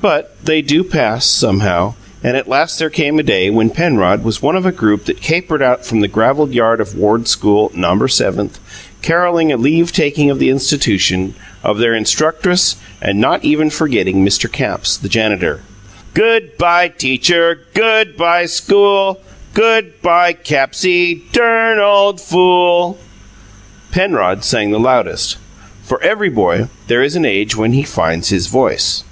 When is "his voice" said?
28.30-29.04